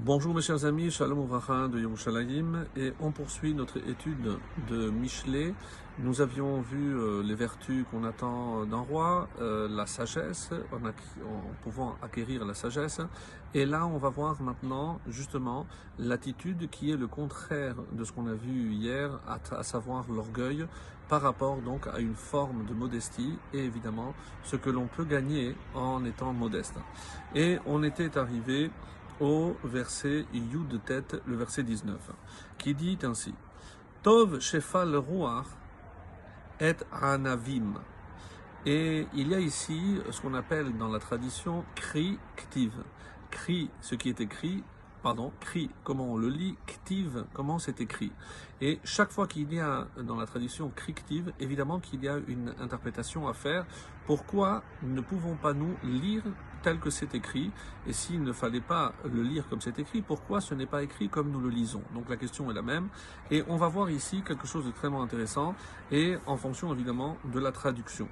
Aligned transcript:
Bonjour 0.00 0.32
mes 0.32 0.42
chers 0.42 0.64
amis, 0.64 0.92
Shalom 0.92 1.24
Uvracha 1.24 1.66
de 1.66 1.80
Yerushalayim 1.80 2.66
et 2.76 2.92
on 3.00 3.10
poursuit 3.10 3.52
notre 3.52 3.78
étude 3.78 4.38
de 4.70 4.90
Michelet. 4.90 5.52
Nous 5.98 6.20
avions 6.20 6.60
vu 6.60 6.96
euh, 6.96 7.20
les 7.24 7.34
vertus 7.34 7.84
qu'on 7.90 8.04
attend 8.04 8.64
d'un 8.64 8.78
roi, 8.78 9.28
euh, 9.40 9.66
la 9.68 9.86
sagesse, 9.86 10.50
en, 10.70 10.86
en, 10.86 10.92
pouvant 11.64 11.96
acquérir 12.00 12.44
la 12.44 12.54
sagesse. 12.54 13.00
Et 13.54 13.66
là, 13.66 13.86
on 13.86 13.98
va 13.98 14.08
voir 14.08 14.40
maintenant 14.40 15.00
justement 15.08 15.66
l'attitude 15.98 16.70
qui 16.70 16.92
est 16.92 16.96
le 16.96 17.08
contraire 17.08 17.74
de 17.90 18.04
ce 18.04 18.12
qu'on 18.12 18.28
a 18.28 18.34
vu 18.34 18.70
hier, 18.70 19.18
à 19.26 19.64
savoir 19.64 20.04
l'orgueil, 20.08 20.64
par 21.08 21.22
rapport 21.22 21.56
donc 21.56 21.88
à 21.88 21.98
une 21.98 22.14
forme 22.14 22.66
de 22.66 22.74
modestie 22.74 23.36
et 23.52 23.64
évidemment 23.64 24.14
ce 24.44 24.54
que 24.54 24.70
l'on 24.70 24.86
peut 24.86 25.04
gagner 25.04 25.56
en 25.74 26.04
étant 26.04 26.32
modeste. 26.32 26.76
Et 27.34 27.58
on 27.66 27.82
était 27.82 28.16
arrivé 28.16 28.70
au 29.20 29.56
verset 29.64 30.26
Yud 30.32 30.68
de 30.68 30.78
tête, 30.78 31.20
le 31.26 31.36
verset 31.36 31.62
19, 31.62 31.98
qui 32.58 32.74
dit 32.74 32.98
ainsi 33.02 33.34
Tov 34.02 34.40
Shefal 34.40 34.96
Ruach 34.96 35.46
et 36.60 36.76
Anavim. 36.92 37.74
Et 38.66 39.06
il 39.14 39.28
y 39.28 39.34
a 39.34 39.40
ici 39.40 39.98
ce 40.10 40.20
qu'on 40.20 40.34
appelle 40.34 40.76
dans 40.76 40.88
la 40.88 40.98
tradition 40.98 41.64
Kri 41.74 42.18
Ktiv. 42.36 42.72
Kri, 43.30 43.70
ce 43.80 43.94
qui 43.94 44.08
est 44.08 44.20
écrit, 44.20 44.62
pardon, 45.02 45.32
Kri, 45.40 45.70
comment 45.84 46.12
on 46.12 46.16
le 46.16 46.28
lit, 46.28 46.56
Ktiv, 46.66 47.24
comment 47.32 47.58
c'est 47.58 47.80
écrit. 47.80 48.12
Et 48.60 48.80
chaque 48.84 49.10
fois 49.10 49.26
qu'il 49.26 49.52
y 49.52 49.60
a 49.60 49.86
dans 50.02 50.16
la 50.16 50.26
tradition 50.26 50.70
Kri 50.74 50.94
Ktiv, 50.94 51.32
évidemment 51.38 51.78
qu'il 51.78 52.02
y 52.02 52.08
a 52.08 52.18
une 52.26 52.54
interprétation 52.60 53.28
à 53.28 53.32
faire. 53.32 53.64
Pourquoi 54.06 54.62
ne 54.82 55.00
pouvons 55.00 55.36
pas 55.36 55.52
nous 55.52 55.76
lire 55.84 56.24
que 56.76 56.90
c'est 56.90 57.14
écrit, 57.14 57.50
et 57.86 57.94
s'il 57.94 58.22
ne 58.22 58.32
fallait 58.32 58.60
pas 58.60 58.92
le 59.10 59.22
lire 59.22 59.48
comme 59.48 59.62
c'est 59.62 59.78
écrit, 59.78 60.02
pourquoi 60.02 60.42
ce 60.42 60.54
n'est 60.54 60.66
pas 60.66 60.82
écrit 60.82 61.08
comme 61.08 61.30
nous 61.30 61.40
le 61.40 61.48
lisons? 61.48 61.82
Donc 61.94 62.10
la 62.10 62.16
question 62.16 62.50
est 62.50 62.54
la 62.54 62.62
même, 62.62 62.88
et 63.30 63.42
on 63.48 63.56
va 63.56 63.68
voir 63.68 63.88
ici 63.88 64.22
quelque 64.22 64.46
chose 64.46 64.66
de 64.66 64.70
très 64.70 64.88
intéressant, 64.88 65.54
et 65.90 66.18
en 66.26 66.36
fonction 66.36 66.72
évidemment 66.72 67.16
de 67.24 67.40
la 67.40 67.50
traduction. 67.50 68.08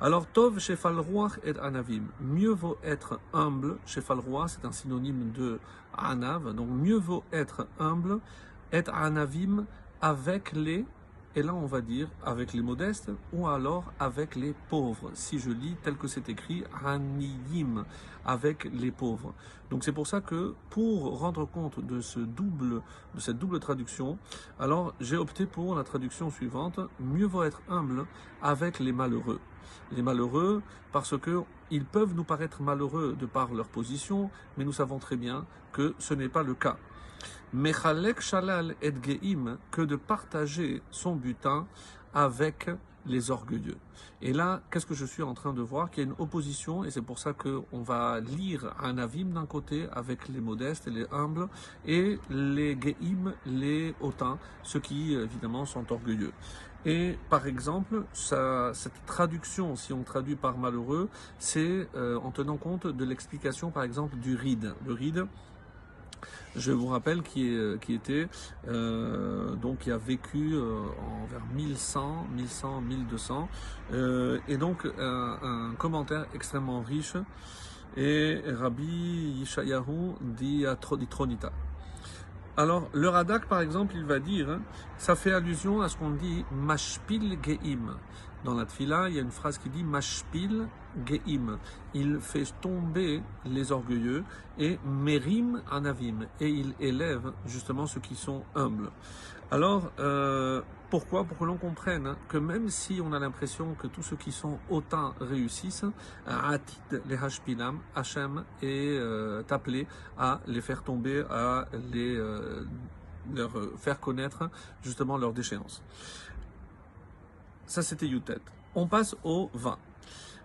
Alors, 0.00 0.26
Tov 0.26 0.58
Shefal 0.58 0.98
Ruach 0.98 1.38
et 1.44 1.56
Anavim, 1.60 2.02
mieux 2.20 2.50
vaut 2.50 2.76
être 2.82 3.20
humble, 3.32 3.78
Shefal 3.86 4.18
Ruach 4.18 4.48
c'est 4.48 4.64
un 4.66 4.72
synonyme 4.72 5.30
de 5.30 5.60
Anav, 5.96 6.52
donc 6.54 6.68
mieux 6.70 6.98
vaut 6.98 7.22
être 7.32 7.68
humble, 7.78 8.18
et 8.72 8.82
Anavim 8.92 9.66
avec 10.00 10.52
les 10.52 10.84
et 11.34 11.42
là, 11.42 11.54
on 11.54 11.66
va 11.66 11.80
dire 11.80 12.08
avec 12.24 12.52
les 12.52 12.60
modestes 12.60 13.10
ou 13.32 13.46
alors 13.46 13.92
avec 13.98 14.36
les 14.36 14.54
pauvres. 14.68 15.10
Si 15.14 15.38
je 15.38 15.50
lis 15.50 15.76
tel 15.82 15.96
que 15.96 16.06
c'est 16.06 16.28
écrit, 16.28 16.62
Haniyim, 16.84 17.86
avec 18.26 18.64
les 18.64 18.90
pauvres. 18.90 19.32
Donc 19.70 19.82
c'est 19.82 19.92
pour 19.92 20.06
ça 20.06 20.20
que 20.20 20.54
pour 20.68 21.18
rendre 21.18 21.46
compte 21.46 21.80
de 21.80 22.02
ce 22.02 22.20
double, 22.20 22.82
de 23.14 23.20
cette 23.20 23.38
double 23.38 23.60
traduction, 23.60 24.18
alors 24.60 24.92
j'ai 25.00 25.16
opté 25.16 25.46
pour 25.46 25.74
la 25.74 25.84
traduction 25.84 26.30
suivante 26.30 26.78
mieux 27.00 27.26
vaut 27.26 27.44
être 27.44 27.62
humble 27.68 28.04
avec 28.42 28.78
les 28.78 28.92
malheureux. 28.92 29.40
Les 29.90 30.02
malheureux 30.02 30.62
parce 30.92 31.16
que 31.18 31.42
ils 31.70 31.86
peuvent 31.86 32.14
nous 32.14 32.24
paraître 32.24 32.60
malheureux 32.60 33.16
de 33.18 33.24
par 33.24 33.54
leur 33.54 33.68
position, 33.68 34.30
mais 34.58 34.64
nous 34.64 34.74
savons 34.74 34.98
très 34.98 35.16
bien 35.16 35.46
que 35.72 35.94
ce 35.98 36.12
n'est 36.12 36.28
pas 36.28 36.42
le 36.42 36.52
cas. 36.52 36.76
Mechalek 37.52 38.20
Shalal 38.20 38.74
et 38.82 38.92
Geim, 39.02 39.58
que 39.70 39.82
de 39.82 39.96
partager 39.96 40.82
son 40.90 41.16
butin 41.16 41.66
avec 42.14 42.70
les 43.06 43.30
orgueilleux. 43.30 43.76
Et 44.20 44.32
là, 44.32 44.60
qu'est-ce 44.70 44.86
que 44.86 44.94
je 44.94 45.04
suis 45.04 45.22
en 45.22 45.34
train 45.34 45.52
de 45.52 45.60
voir? 45.60 45.90
Qu'il 45.90 46.04
y 46.04 46.06
a 46.06 46.10
une 46.10 46.16
opposition, 46.18 46.84
et 46.84 46.90
c'est 46.90 47.02
pour 47.02 47.18
ça 47.18 47.32
qu'on 47.32 47.82
va 47.82 48.20
lire 48.20 48.74
un 48.80 48.96
avim 48.98 49.24
d'un 49.26 49.46
côté 49.46 49.86
avec 49.92 50.28
les 50.28 50.40
modestes 50.40 50.86
et 50.86 50.90
les 50.90 51.06
humbles, 51.10 51.48
et 51.86 52.18
les 52.30 52.78
geim, 52.80 53.34
les 53.44 53.94
hautains, 54.00 54.38
ceux 54.62 54.80
qui 54.80 55.14
évidemment 55.14 55.66
sont 55.66 55.92
orgueilleux. 55.92 56.32
Et 56.84 57.16
par 57.30 57.46
exemple, 57.46 58.04
cette 58.12 59.06
traduction, 59.06 59.76
si 59.76 59.92
on 59.92 60.02
traduit 60.02 60.34
par 60.34 60.58
malheureux, 60.58 61.08
c'est 61.38 61.88
euh, 61.94 62.18
en 62.18 62.32
tenant 62.32 62.56
compte 62.56 62.88
de 62.88 63.04
l'explication 63.04 63.70
par 63.70 63.84
exemple 63.84 64.16
du 64.16 64.34
ride. 64.34 64.74
Le 64.84 64.92
ride, 64.92 65.26
je 66.56 66.72
vous 66.72 66.88
rappelle 66.88 67.22
qui, 67.22 67.46
était 67.88 68.28
euh, 68.68 69.54
donc 69.56 69.78
qui 69.78 69.90
a 69.90 69.96
vécu 69.96 70.54
euh, 70.54 70.82
en 71.00 71.26
vers 71.26 71.44
1100, 71.54 72.26
1100, 72.36 72.80
1200 72.82 73.48
euh, 73.92 74.38
et 74.48 74.56
donc 74.56 74.86
un, 74.98 75.38
un, 75.42 75.74
commentaire 75.76 76.26
extrêmement 76.34 76.82
riche 76.82 77.16
et 77.96 78.40
Rabbi 78.46 79.34
Yishayahu 79.40 80.14
dit 80.20 80.66
à 80.66 80.76
Tronita. 80.76 81.52
Alors, 82.54 82.90
le 82.92 83.08
Radak, 83.08 83.46
par 83.46 83.62
exemple, 83.62 83.94
il 83.96 84.04
va 84.04 84.18
dire, 84.18 84.50
hein, 84.50 84.60
ça 85.02 85.16
fait 85.16 85.32
allusion 85.32 85.82
à 85.82 85.88
ce 85.88 85.96
qu'on 85.96 86.10
dit 86.10 86.44
Mashpil 86.52 87.36
Geim. 87.42 87.98
Dans 88.44 88.54
la 88.54 88.66
Tfila, 88.66 89.08
il 89.08 89.16
y 89.16 89.18
a 89.18 89.22
une 89.22 89.32
phrase 89.32 89.58
qui 89.58 89.68
dit 89.68 89.82
Mashpil 89.82 90.68
Geim. 91.04 91.58
Il 91.92 92.20
fait 92.20 92.44
tomber 92.60 93.20
les 93.44 93.72
orgueilleux 93.72 94.22
et 94.60 94.78
Merim 94.86 95.60
Anavim. 95.68 96.28
Et 96.38 96.50
il 96.50 96.74
élève 96.78 97.32
justement 97.46 97.88
ceux 97.88 97.98
qui 97.98 98.14
sont 98.14 98.44
humbles. 98.54 98.92
Alors, 99.50 99.90
euh, 99.98 100.62
pourquoi? 100.88 101.24
Pour 101.24 101.36
que 101.36 101.44
l'on 101.46 101.56
comprenne 101.56 102.14
que 102.28 102.38
même 102.38 102.68
si 102.68 103.00
on 103.04 103.12
a 103.12 103.18
l'impression 103.18 103.74
que 103.74 103.88
tous 103.88 104.02
ceux 104.02 104.16
qui 104.16 104.30
sont 104.30 104.60
hautains 104.70 105.14
réussissent, 105.20 105.84
Atit 106.28 106.78
les 107.08 107.16
Hashpinam, 107.16 107.80
Hachem 107.96 108.44
est 108.62 108.96
euh, 109.00 109.42
appelé 109.50 109.88
à 110.16 110.40
les 110.46 110.60
faire 110.60 110.84
tomber, 110.84 111.24
à 111.28 111.66
les 111.92 112.16
euh, 112.16 112.64
leur 113.34 113.50
faire 113.78 114.00
connaître 114.00 114.50
justement 114.82 115.16
leur 115.16 115.32
déchéance. 115.32 115.82
Ça 117.66 117.82
c'était 117.82 118.06
Yutet. 118.06 118.40
On 118.74 118.86
passe 118.86 119.16
au 119.24 119.50
20. 119.54 119.78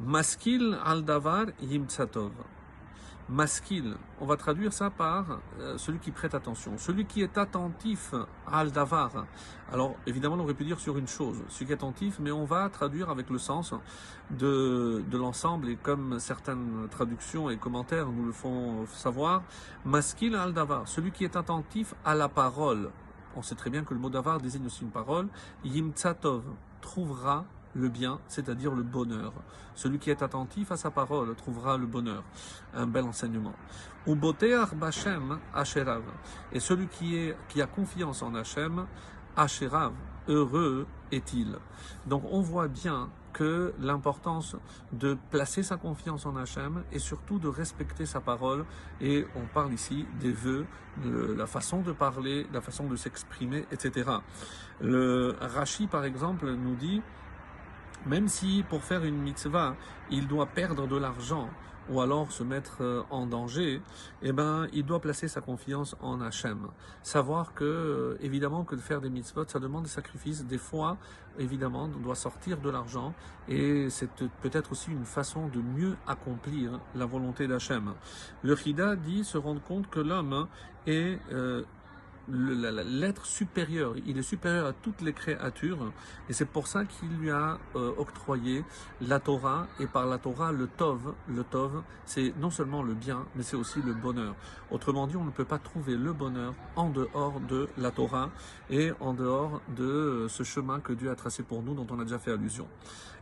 Maskil 0.00 0.78
al-davar 0.84 1.46
yimtsatov. 1.60 2.32
Maskil, 3.30 3.94
on 4.22 4.26
va 4.26 4.38
traduire 4.38 4.72
ça 4.72 4.88
par 4.88 5.40
euh, 5.60 5.76
celui 5.76 5.98
qui 5.98 6.12
prête 6.12 6.34
attention, 6.34 6.78
celui 6.78 7.04
qui 7.04 7.20
est 7.20 7.36
attentif 7.36 8.14
al 8.50 8.72
davar. 8.72 9.26
Alors 9.70 9.96
évidemment, 10.06 10.36
on 10.36 10.40
aurait 10.40 10.54
pu 10.54 10.64
dire 10.64 10.80
sur 10.80 10.96
une 10.96 11.06
chose, 11.06 11.42
celui 11.48 11.66
qui 11.66 11.72
est 11.72 11.74
attentif, 11.74 12.18
mais 12.20 12.30
on 12.30 12.46
va 12.46 12.70
traduire 12.70 13.10
avec 13.10 13.28
le 13.28 13.36
sens 13.36 13.74
de, 14.30 15.04
l'ensemble 15.12 15.68
et 15.68 15.76
comme 15.76 16.18
certaines 16.18 16.88
traductions 16.90 17.50
et 17.50 17.58
commentaires 17.58 18.06
nous 18.08 18.24
le 18.24 18.32
font 18.32 18.86
savoir, 18.86 19.42
maskil 19.84 20.34
al 20.34 20.54
davar, 20.54 20.88
celui 20.88 21.12
qui 21.12 21.24
est 21.24 21.36
attentif 21.36 21.94
à 22.06 22.14
la 22.14 22.30
parole. 22.30 22.90
On 23.36 23.42
sait 23.42 23.56
très 23.56 23.68
bien 23.68 23.84
que 23.84 23.92
le 23.92 24.00
mot 24.00 24.08
davar 24.08 24.40
désigne 24.40 24.64
aussi 24.64 24.84
une 24.84 24.90
parole. 24.90 25.28
Yimtsatov 25.64 26.44
trouvera 26.80 27.44
le 27.74 27.88
bien, 27.88 28.18
c'est-à-dire 28.28 28.74
le 28.74 28.82
bonheur. 28.82 29.32
Celui 29.74 29.98
qui 29.98 30.10
est 30.10 30.22
attentif 30.22 30.72
à 30.72 30.76
sa 30.76 30.90
parole 30.90 31.34
trouvera 31.34 31.76
le 31.76 31.86
bonheur. 31.86 32.24
Un 32.74 32.86
bel 32.86 33.04
enseignement. 33.04 33.54
Bashem 34.06 35.38
Asherav. 35.54 36.02
Et 36.52 36.60
celui 36.60 36.88
qui, 36.88 37.16
est, 37.16 37.36
qui 37.48 37.60
a 37.62 37.66
confiance 37.66 38.22
en 38.22 38.34
Hachem, 38.34 38.86
Asherav, 39.36 39.92
heureux 40.28 40.86
est-il. 41.12 41.56
Donc 42.06 42.22
on 42.30 42.40
voit 42.40 42.68
bien 42.68 43.10
que 43.32 43.72
l'importance 43.78 44.56
de 44.92 45.16
placer 45.30 45.62
sa 45.62 45.76
confiance 45.76 46.26
en 46.26 46.34
Hachem 46.36 46.82
et 46.90 46.98
surtout 46.98 47.38
de 47.38 47.48
respecter 47.48 48.06
sa 48.06 48.20
parole. 48.20 48.64
Et 49.00 49.26
on 49.36 49.46
parle 49.46 49.72
ici 49.72 50.06
des 50.20 50.32
vœux, 50.32 50.66
de 51.04 51.34
la 51.34 51.46
façon 51.46 51.80
de 51.80 51.92
parler, 51.92 52.46
la 52.52 52.60
façon 52.60 52.88
de 52.88 52.96
s'exprimer, 52.96 53.64
etc. 53.70 54.10
Le 54.80 55.36
Rashi, 55.40 55.86
par 55.86 56.04
exemple, 56.04 56.50
nous 56.50 56.74
dit 56.74 57.00
même 58.06 58.28
si 58.28 58.64
pour 58.68 58.82
faire 58.82 59.04
une 59.04 59.18
mitzvah, 59.18 59.76
il 60.10 60.26
doit 60.26 60.46
perdre 60.46 60.86
de 60.86 60.96
l'argent 60.96 61.48
ou 61.90 62.00
alors 62.00 62.30
se 62.32 62.42
mettre 62.42 62.78
euh, 62.82 63.02
en 63.10 63.26
danger, 63.26 63.80
eh 64.22 64.32
ben, 64.32 64.66
il 64.72 64.84
doit 64.84 65.00
placer 65.00 65.28
sa 65.28 65.40
confiance 65.40 65.96
en 66.00 66.20
Hachem. 66.20 66.68
Savoir 67.02 67.54
que, 67.54 67.64
euh, 67.64 68.18
évidemment, 68.20 68.64
que 68.64 68.74
de 68.74 68.80
faire 68.80 69.00
des 69.00 69.10
mitzvot, 69.10 69.44
ça 69.46 69.58
demande 69.58 69.84
des 69.84 69.88
sacrifices. 69.88 70.44
Des 70.44 70.58
fois, 70.58 70.98
évidemment, 71.38 71.88
on 71.96 72.00
doit 72.00 72.14
sortir 72.14 72.58
de 72.58 72.70
l'argent 72.70 73.14
et 73.48 73.88
c'est 73.90 74.10
peut-être 74.42 74.72
aussi 74.72 74.90
une 74.90 75.04
façon 75.04 75.48
de 75.48 75.60
mieux 75.60 75.96
accomplir 76.06 76.80
la 76.94 77.06
volonté 77.06 77.46
d'Hachem. 77.46 77.94
Le 78.42 78.56
Chida 78.56 78.96
dit 78.96 79.24
se 79.24 79.38
rendre 79.38 79.62
compte 79.62 79.88
que 79.88 80.00
l'homme 80.00 80.46
est 80.86 81.18
euh, 81.32 81.62
l'être 82.30 83.26
supérieur. 83.26 83.94
Il 84.06 84.18
est 84.18 84.22
supérieur 84.22 84.66
à 84.66 84.72
toutes 84.72 85.00
les 85.00 85.12
créatures. 85.12 85.92
Et 86.28 86.32
c'est 86.32 86.48
pour 86.48 86.66
ça 86.66 86.84
qu'il 86.84 87.08
lui 87.18 87.30
a 87.30 87.58
euh, 87.76 87.92
octroyé 87.96 88.64
la 89.00 89.20
Torah. 89.20 89.66
Et 89.80 89.86
par 89.86 90.06
la 90.06 90.18
Torah, 90.18 90.52
le 90.52 90.66
Tov. 90.66 91.14
Le 91.28 91.44
Tov, 91.44 91.82
c'est 92.04 92.34
non 92.38 92.50
seulement 92.50 92.82
le 92.82 92.94
bien, 92.94 93.26
mais 93.34 93.42
c'est 93.42 93.56
aussi 93.56 93.80
le 93.82 93.94
bonheur. 93.94 94.34
Autrement 94.70 95.06
dit, 95.06 95.16
on 95.16 95.24
ne 95.24 95.30
peut 95.30 95.44
pas 95.44 95.58
trouver 95.58 95.96
le 95.96 96.12
bonheur 96.12 96.54
en 96.76 96.90
dehors 96.90 97.40
de 97.40 97.68
la 97.78 97.90
Torah 97.90 98.30
et 98.70 98.92
en 99.00 99.14
dehors 99.14 99.60
de 99.76 99.84
euh, 99.84 100.28
ce 100.28 100.42
chemin 100.42 100.80
que 100.80 100.92
Dieu 100.92 101.10
a 101.10 101.14
tracé 101.14 101.42
pour 101.42 101.62
nous, 101.62 101.74
dont 101.74 101.86
on 101.90 101.98
a 102.00 102.04
déjà 102.04 102.18
fait 102.18 102.32
allusion. 102.32 102.68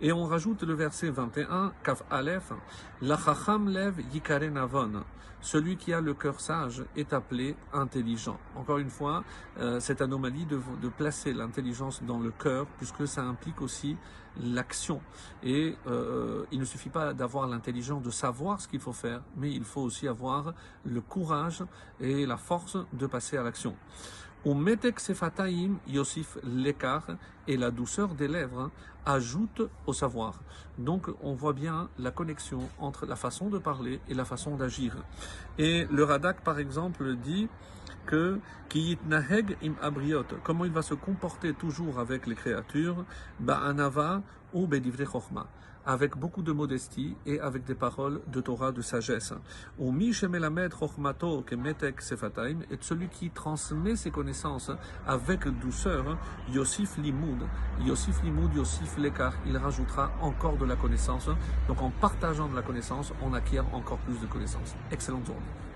Et 0.00 0.12
on 0.12 0.24
rajoute 0.24 0.62
le 0.62 0.74
verset 0.74 1.10
21, 1.10 1.72
Kaf 1.84 2.02
Aleph, 2.10 2.52
La 3.00 3.18
lev 3.66 4.00
yikare 4.12 4.50
navon. 4.50 5.04
Celui 5.42 5.76
qui 5.76 5.92
a 5.92 6.00
le 6.00 6.14
cœur 6.14 6.40
sage 6.40 6.84
est 6.96 7.12
appelé 7.12 7.56
intelligent. 7.72 8.38
Encore 8.54 8.78
une 8.78 8.90
euh, 9.58 9.80
cette 9.80 10.02
anomalie 10.02 10.46
de, 10.46 10.88
placer 10.88 11.32
l'intelligence 11.32 12.02
dans 12.02 12.18
le 12.18 12.30
cœur, 12.30 12.66
puisque 12.78 13.06
ça 13.06 13.22
implique 13.22 13.60
aussi 13.62 13.96
l'action. 14.42 15.00
Et 15.42 15.76
euh, 15.86 16.44
il 16.52 16.58
ne 16.58 16.64
suffit 16.64 16.88
pas 16.88 17.14
d'avoir 17.14 17.46
l'intelligence 17.46 18.02
de 18.02 18.10
savoir 18.10 18.60
ce 18.60 18.68
qu'il 18.68 18.80
faut 18.80 18.92
faire, 18.92 19.22
mais 19.36 19.50
il 19.50 19.64
faut 19.64 19.82
aussi 19.82 20.08
avoir 20.08 20.54
le 20.84 21.00
courage 21.00 21.64
et 22.00 22.26
la 22.26 22.36
force 22.36 22.76
de 22.92 23.06
passer 23.06 23.36
à 23.36 23.42
l'action. 23.42 23.76
Umetek 24.44 24.98
sefataim 24.98 25.78
yosif 25.86 26.36
l'écart 26.42 27.06
et 27.46 27.56
la 27.56 27.70
douceur 27.70 28.14
des 28.14 28.26
lèvres 28.26 28.70
ajoute 29.06 29.62
au 29.86 29.92
savoir. 29.92 30.40
Donc 30.78 31.08
on 31.22 31.34
voit 31.34 31.52
bien 31.52 31.88
la 31.98 32.10
connexion 32.10 32.60
entre 32.78 33.06
la 33.06 33.16
façon 33.16 33.48
de 33.48 33.58
parler 33.58 34.00
et 34.08 34.14
la 34.14 34.24
façon 34.24 34.56
d'agir. 34.56 34.96
Et 35.58 35.86
le 35.90 36.04
Radak 36.04 36.42
par 36.42 36.58
exemple 36.58 37.16
dit 37.16 37.48
que 38.06 38.40
naheg 39.06 39.56
im 39.62 39.74
abriot, 39.80 40.24
comment 40.42 40.64
il 40.64 40.72
va 40.72 40.82
se 40.82 40.94
comporter 40.94 41.52
toujours 41.52 41.98
avec 41.98 42.26
les 42.26 42.34
créatures, 42.34 43.04
ba'anava 43.38 44.22
ou 44.52 44.66
bedivre 44.66 45.04
chokhma 45.04 45.46
avec 45.84 46.16
beaucoup 46.16 46.42
de 46.42 46.52
modestie 46.52 47.16
et 47.26 47.40
avec 47.40 47.64
des 47.64 47.74
paroles 47.74 48.20
de 48.28 48.40
Torah 48.40 48.70
de 48.72 48.82
sagesse. 48.82 49.34
Et 49.80 50.12
celui 52.80 53.08
qui 53.08 53.30
transmet 53.30 53.96
ses 53.96 54.10
connaissances 54.10 54.70
avec 55.06 55.48
douceur, 55.60 56.18
Yosif 56.50 56.98
Limoud, 56.98 57.46
Yosif 57.80 58.22
Limoud, 58.22 58.54
Yosif 58.54 58.91
Lekar, 58.98 59.34
il 59.46 59.56
rajoutera 59.56 60.10
encore 60.20 60.56
de 60.56 60.64
la 60.64 60.76
connaissance. 60.76 61.28
Donc 61.68 61.82
en 61.82 61.90
partageant 61.90 62.48
de 62.48 62.56
la 62.56 62.62
connaissance, 62.62 63.12
on 63.22 63.32
acquiert 63.34 63.64
encore 63.74 63.98
plus 63.98 64.20
de 64.20 64.26
connaissances. 64.26 64.74
Excellente 64.90 65.26
journée. 65.26 65.71